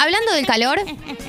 [0.00, 0.80] Hablando del calor,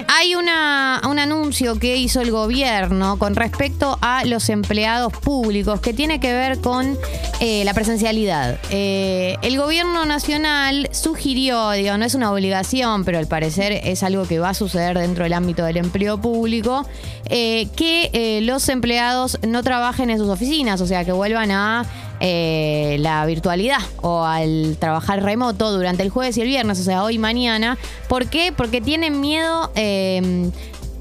[0.07, 5.91] hay una, un anuncio que hizo el gobierno con respecto a los empleados públicos que
[5.91, 6.97] tiene que ver con
[7.41, 8.59] eh, la presencialidad.
[8.69, 14.25] Eh, el gobierno nacional sugirió, digo, no es una obligación, pero al parecer es algo
[14.25, 16.87] que va a suceder dentro del ámbito del empleo público,
[17.25, 21.85] eh, que los empleados no trabajen en sus oficinas, o sea, que vuelvan a
[22.21, 27.03] eh, la virtualidad o al trabajar remoto durante el jueves y el viernes, o sea,
[27.03, 27.77] hoy y mañana.
[28.07, 28.53] ¿Por qué?
[28.55, 30.49] Porque tienen miedo eh,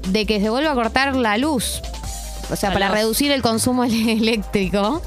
[0.09, 1.81] de que se vuelva a cortar la luz.
[2.49, 5.01] O sea, para reducir el consumo eléctrico.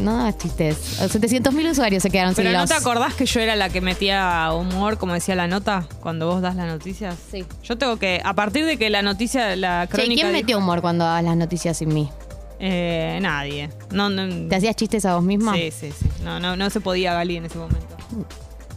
[0.00, 0.76] No, chistes.
[1.10, 3.80] 700 mil usuarios se quedaron Pero sin ¿no te acordás que yo era la que
[3.80, 7.16] metía humor, como decía la nota, cuando vos das las noticias?
[7.32, 7.44] Sí.
[7.64, 10.14] Yo tengo que, a partir de que la noticia, la crónica...
[10.14, 12.10] ¿Quién dijo- metió humor cuando dabas las noticias sin mí?
[12.60, 13.70] Eh, nadie.
[13.92, 15.54] No, no, ¿Te hacías chistes a vos misma?
[15.54, 16.06] Sí, sí, sí.
[16.24, 17.96] No, no, no se podía Gali en ese momento.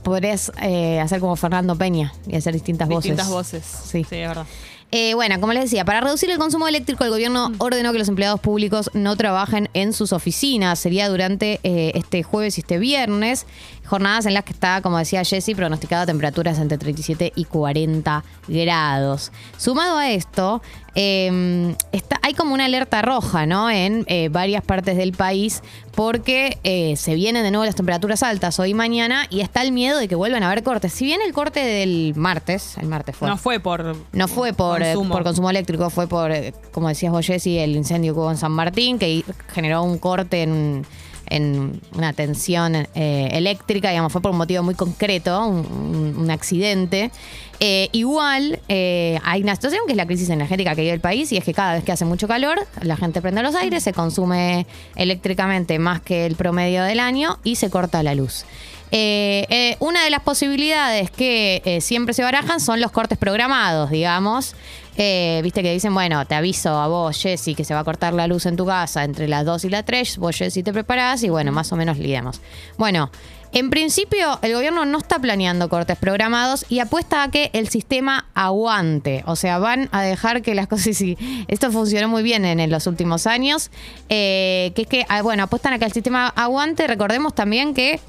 [0.04, 3.62] Podrías eh, hacer como Fernando Peña y hacer distintas, Distintas voces.
[3.64, 3.82] voces.
[3.92, 4.04] Sí.
[4.10, 4.46] Sí, es verdad.
[4.94, 8.10] Eh, bueno, como les decía, para reducir el consumo eléctrico, el gobierno ordenó que los
[8.10, 10.80] empleados públicos no trabajen en sus oficinas.
[10.80, 13.46] Sería durante eh, este jueves y este viernes.
[13.92, 19.34] Jornadas en las que está, como decía Jessy, pronosticada temperaturas entre 37 y 40 grados.
[19.58, 20.62] Sumado a esto,
[20.96, 23.70] eh, está, hay como una alerta roja, ¿no?
[23.70, 25.62] En eh, varias partes del país,
[25.94, 29.74] porque eh, se vienen de nuevo las temperaturas altas hoy y mañana y está el
[29.74, 30.94] miedo de que vuelvan a haber cortes.
[30.94, 33.28] Si bien el corte del martes, el martes fue.
[33.28, 33.98] No fue por.
[34.14, 35.16] No fue por eh, Consumo.
[35.16, 36.32] por consumo eléctrico, fue por,
[36.72, 40.44] como decías vos, Jessy, el incendio que hubo en San Martín, que generó un corte
[40.44, 40.86] en,
[41.32, 47.12] en una tensión eh, eléctrica, digamos, fue por un motivo muy concreto, un, accidente.
[47.60, 51.32] Eh, igual eh, hay una situación que es la crisis energética que vive el país
[51.32, 53.94] y es que cada vez que hace mucho calor, la gente prende los aires, se
[53.94, 54.66] consume
[54.96, 58.46] eléctricamente más que el promedio del año y se corta la luz.
[58.92, 63.90] Eh, eh, una de las posibilidades que eh, siempre se barajan son los cortes programados,
[63.90, 64.56] digamos.
[64.98, 68.28] Viste que dicen, bueno, te aviso a vos, Jessy, que se va a cortar la
[68.28, 70.20] luz en tu casa entre las 2 y las 3.
[70.20, 72.40] Vos, Jessy, te preparás y bueno, más o menos lidiamos.
[72.78, 73.10] Bueno,
[73.52, 78.28] en principio el gobierno no está planeando cortes programados y apuesta a que el sistema
[78.36, 79.24] aguante.
[79.26, 80.96] O sea, van a dejar que las cosas...
[80.96, 81.18] Sí,
[81.48, 83.72] esto funcionó muy bien en, en los últimos años.
[84.08, 86.86] que es que, ah, bueno, apuestan a que el sistema aguante.
[86.86, 88.00] Recordemos también que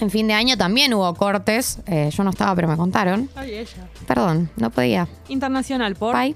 [0.00, 1.78] en fin de año también hubo cortes.
[1.86, 3.28] Eh, yo no estaba, pero me contaron.
[3.34, 3.88] Ay, ella.
[4.06, 5.08] Perdón, no podía.
[5.28, 6.16] Internacional, por.
[6.16, 6.34] Bye.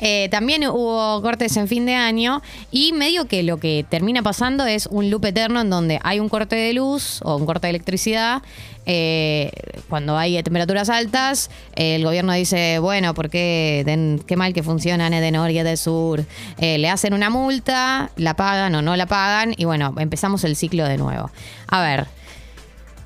[0.00, 4.66] Eh, también hubo cortes en fin de año y medio que lo que termina pasando
[4.66, 7.70] es un loop eterno en donde hay un corte de luz o un corte de
[7.70, 8.42] electricidad.
[8.84, 9.50] eh,
[9.88, 15.12] cuando hay temperaturas altas, eh, el gobierno dice, bueno, ¿por qué, qué mal que funcionan
[15.14, 16.24] Edenor y Edesur?
[16.58, 20.56] Eh, le hacen una multa, la pagan o no la pagan y bueno, empezamos el
[20.56, 21.30] ciclo de nuevo.
[21.68, 22.06] A ver,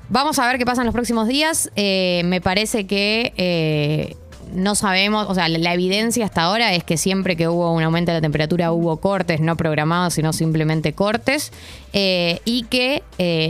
[0.09, 1.69] Vamos a ver qué pasa en los próximos días.
[1.75, 4.15] Eh, me parece que eh,
[4.53, 8.11] no sabemos, o sea, la, evidencia hasta ahora es que siempre que hubo un aumento
[8.11, 11.51] de la temperatura hubo cortes, no programados, sino simplemente cortes.
[11.91, 13.03] Eh, y que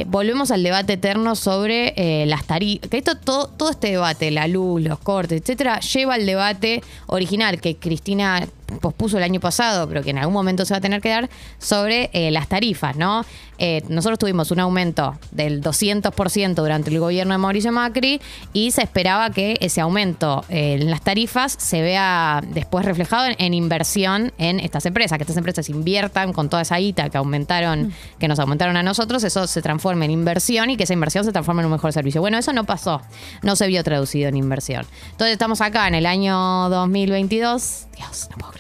[0.07, 2.89] volvemos al debate eterno sobre las tarifas.
[2.89, 7.61] Que esto, todo, todo este debate, la luz, los cortes, etcétera, lleva al debate original
[7.61, 8.47] que Cristina
[8.81, 11.29] pospuso el año pasado, pero que en algún momento se va a tener que dar,
[11.59, 13.25] sobre eh, las tarifas, ¿no?
[13.59, 18.21] Eh, nosotros tuvimos un aumento del 200% durante el gobierno de Mauricio Macri
[18.53, 23.35] y se esperaba que ese aumento eh, en las tarifas se vea después reflejado en,
[23.39, 27.93] en inversión en estas empresas, que estas empresas inviertan con toda esa guita que aumentaron,
[28.19, 31.31] que nos aumentaron a nosotros, eso se transforme en inversión y que esa inversión se
[31.31, 32.21] transforme en un mejor servicio.
[32.21, 33.01] Bueno, eso no pasó,
[33.41, 34.85] no se vio traducido en inversión.
[35.11, 38.56] Entonces estamos acá en el año 2022, Dios, no puedo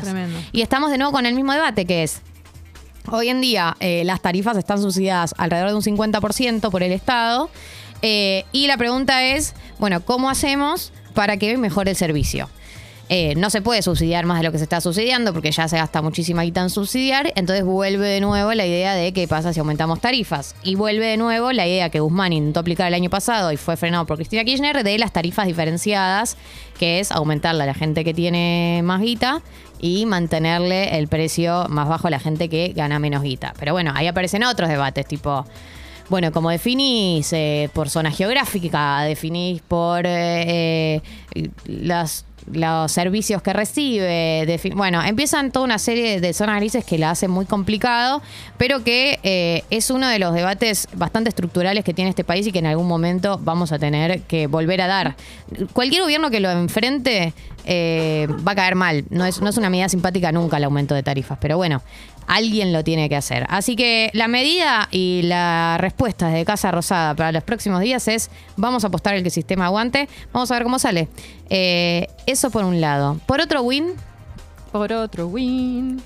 [0.00, 0.40] creer que es 2022.
[0.40, 0.48] Tremendo.
[0.52, 2.20] Y estamos de nuevo con el mismo debate que es,
[3.10, 7.50] hoy en día eh, las tarifas están subsidiadas alrededor de un 50% por el Estado.
[8.02, 12.48] eh, y la pregunta es, bueno, ¿cómo hacemos para que mejore el servicio?
[13.12, 15.76] Eh, no se puede subsidiar más de lo que se está subsidiando porque ya se
[15.76, 17.32] gasta muchísima guita en subsidiar.
[17.34, 20.54] Entonces vuelve de nuevo la idea de qué pasa si aumentamos tarifas.
[20.62, 23.76] Y vuelve de nuevo la idea que Guzmán intentó aplicar el año pasado y fue
[23.76, 26.36] frenado por Cristina Kirchner de las tarifas diferenciadas,
[26.78, 29.42] que es aumentarle a la gente que tiene más guita
[29.80, 33.54] y mantenerle el precio más bajo a la gente que gana menos guita.
[33.58, 35.46] Pero bueno, ahí aparecen otros debates, tipo,
[36.10, 41.00] bueno, como definís eh, por zona geográfica, definís por eh,
[41.34, 44.44] eh, las- los servicios que recibe.
[44.46, 48.22] defi- bueno, empiezan toda una serie de zonas grises que la hacen muy complicado,
[48.56, 52.50] pero que eh, es uno de los debates bastante estructurales que tiene este país y
[52.52, 55.14] que en algún momento vamos a tener que volver a dar.
[55.74, 57.34] Cualquier gobierno que lo enfrente
[57.66, 59.04] eh, va a caer mal.
[59.10, 61.82] No es, no es una medida simpática nunca el aumento de tarifas, pero bueno,
[62.30, 63.44] alguien lo tiene que hacer.
[63.48, 68.30] Así que la medida y la respuesta de Casa Rosada para los próximos días es
[68.56, 71.08] vamos a apostar el que el sistema aguante, vamos a ver cómo sale.
[71.50, 73.20] Eh, eso por un lado.
[73.26, 73.94] Por otro win,
[74.70, 76.00] Por otro win.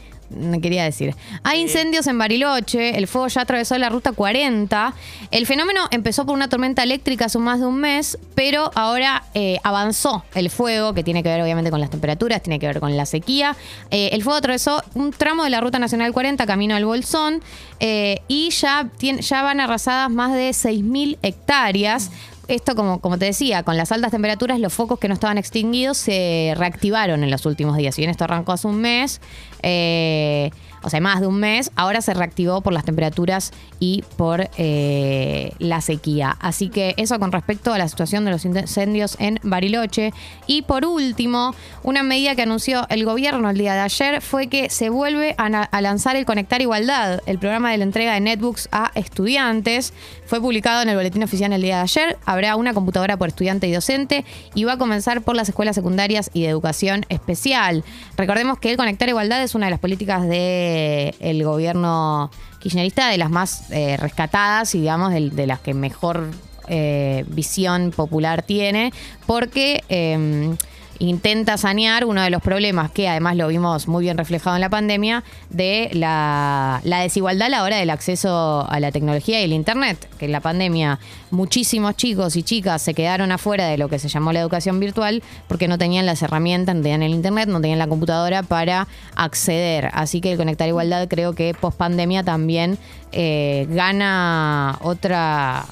[0.60, 1.14] Quería decir.
[1.42, 4.94] Hay incendios en Bariloche, el fuego ya atravesó la ruta 40.
[5.30, 9.58] El fenómeno empezó por una tormenta eléctrica hace más de un mes, pero ahora eh,
[9.62, 12.96] avanzó el fuego, que tiene que ver obviamente con las temperaturas, tiene que ver con
[12.96, 13.56] la sequía.
[13.90, 17.42] Eh, el fuego atravesó un tramo de la ruta nacional 40, camino al Bolsón,
[17.80, 22.10] eh, y ya, tiene- ya van arrasadas más de 6.000 hectáreas.
[22.48, 25.96] Esto, como, como te decía, con las altas temperaturas, los focos que no estaban extinguidos
[25.96, 27.94] se reactivaron en los últimos días.
[27.94, 29.20] Si bien esto arrancó hace un mes,
[29.62, 30.50] eh,
[30.84, 35.52] o sea, más de un mes, ahora se reactivó por las temperaturas y por eh,
[35.58, 36.36] la sequía.
[36.40, 40.12] Así que eso con respecto a la situación de los incendios en Bariloche.
[40.46, 44.68] Y por último, una medida que anunció el gobierno el día de ayer fue que
[44.68, 48.92] se vuelve a, lanzar el Conectar Igualdad, el programa de la entrega de netbooks a
[48.94, 49.94] estudiantes.
[50.26, 52.18] Fue publicado en el boletín oficial el día de ayer.
[52.34, 54.24] Habrá una computadora por estudiante y docente
[54.56, 57.84] y va a comenzar por las escuelas secundarias y de educación especial.
[58.16, 63.30] Recordemos que el Conectar Igualdad es una de las políticas del gobierno kirchnerista, de las
[63.30, 66.28] más eh, rescatadas y digamos de, las que mejor
[66.66, 68.92] eh, visión popular tiene,
[69.26, 70.56] porque eh,
[70.98, 74.70] intenta sanear uno de los problemas que además lo vimos muy bien reflejado en la
[74.70, 80.08] pandemia, de la, desigualdad a la hora del acceso a la tecnología y el Internet,
[80.18, 80.98] que en la pandemia
[81.30, 85.22] muchísimos chicos y chicas se quedaron afuera de lo que se llamó la educación virtual
[85.48, 88.86] porque no tenían las herramientas, no tenían el Internet, no tenían la computadora para
[89.16, 89.90] acceder.
[89.92, 92.78] Así que el Conectar Igualdad creo que post pandemia también
[93.12, 95.66] eh, gana otra,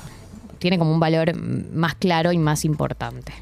[0.59, 3.33] tiene como un valor más claro y más importante.